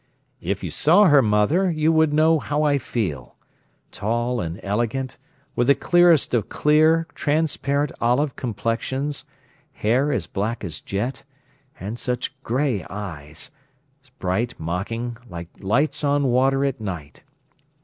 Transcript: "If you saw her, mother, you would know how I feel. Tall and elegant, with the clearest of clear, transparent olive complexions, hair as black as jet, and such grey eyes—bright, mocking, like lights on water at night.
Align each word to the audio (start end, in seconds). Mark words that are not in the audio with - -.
"If 0.41 0.63
you 0.63 0.71
saw 0.71 1.03
her, 1.03 1.21
mother, 1.21 1.69
you 1.69 1.91
would 1.91 2.11
know 2.11 2.39
how 2.39 2.63
I 2.63 2.79
feel. 2.79 3.35
Tall 3.91 4.41
and 4.41 4.59
elegant, 4.63 5.19
with 5.55 5.67
the 5.67 5.75
clearest 5.75 6.33
of 6.33 6.49
clear, 6.49 7.05
transparent 7.13 7.91
olive 8.01 8.35
complexions, 8.35 9.25
hair 9.73 10.11
as 10.11 10.25
black 10.25 10.63
as 10.63 10.79
jet, 10.81 11.23
and 11.79 11.99
such 11.99 12.41
grey 12.41 12.83
eyes—bright, 12.89 14.59
mocking, 14.59 15.17
like 15.29 15.49
lights 15.59 16.03
on 16.03 16.23
water 16.23 16.65
at 16.65 16.81
night. 16.81 17.21